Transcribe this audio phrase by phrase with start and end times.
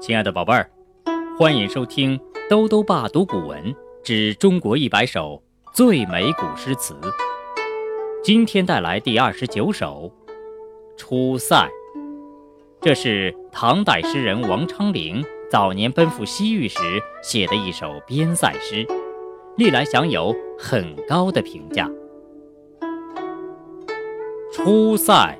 [0.00, 0.70] 亲爱的宝贝儿，
[1.36, 3.74] 欢迎收听兜兜爸读古文
[4.04, 5.42] 之中国一百首
[5.74, 6.94] 最美古诗词。
[8.22, 10.10] 今天带来第二十九首
[10.96, 11.56] 《出塞》，
[12.80, 16.78] 这是唐代诗人王昌龄早年奔赴西域时
[17.20, 18.86] 写的一首边塞诗，
[19.56, 21.90] 历来享有很高的评价。
[24.52, 25.36] 《出塞》，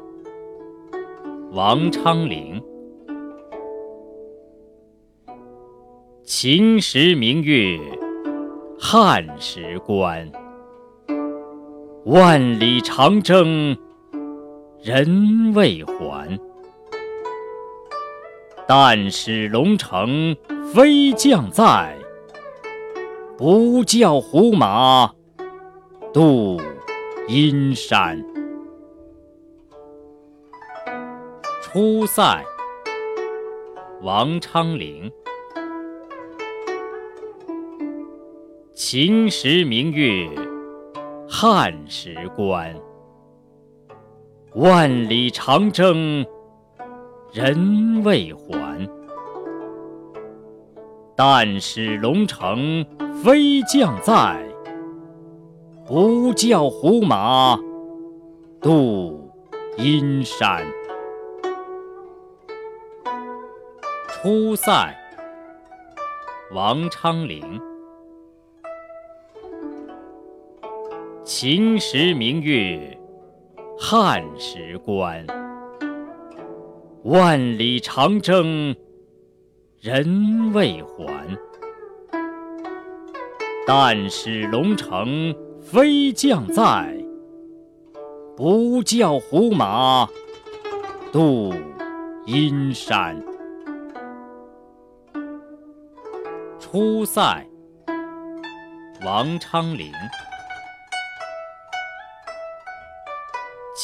[1.52, 2.60] 王昌龄。
[6.30, 7.80] 秦时明月，
[8.78, 10.30] 汉时关。
[12.04, 13.74] 万里长征
[14.82, 16.38] 人未还。
[18.66, 20.36] 但使龙城
[20.70, 21.96] 飞将在，
[23.38, 25.10] 不教胡马
[26.12, 26.60] 度
[27.26, 28.22] 阴山。
[31.62, 32.44] 出塞，
[34.02, 35.10] 王昌龄。
[38.80, 40.30] 秦时明月，
[41.28, 42.72] 汉时关。
[44.54, 46.24] 万里长征
[47.32, 48.88] 人未还。
[51.16, 52.86] 但使龙城
[53.20, 54.40] 飞将在，
[55.84, 57.58] 不教胡马
[58.60, 59.28] 度
[59.76, 60.64] 阴山。
[64.06, 64.96] 出塞，
[66.52, 67.42] 王昌龄。
[71.30, 72.98] 秦时明月，
[73.78, 75.26] 汉时关。
[77.04, 78.74] 万里长征
[79.78, 81.38] 人未还。
[83.66, 86.96] 但使龙城飞将在，
[88.34, 90.08] 不教胡马
[91.12, 91.52] 度
[92.24, 93.22] 阴山。
[96.58, 97.46] 出塞，
[99.04, 99.92] 王昌龄。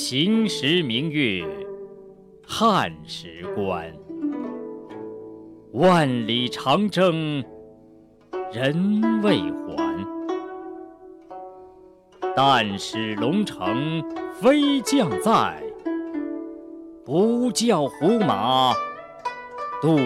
[0.00, 1.44] 秦时明月，
[2.46, 3.92] 汉时关。
[5.72, 7.42] 万里长征
[8.52, 10.06] 人未还。
[12.36, 14.00] 但使龙城
[14.40, 15.60] 飞将在，
[17.04, 18.72] 不教胡马
[19.82, 19.98] 度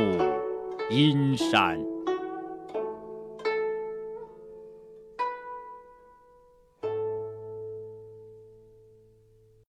[0.89, 1.79] 阴山。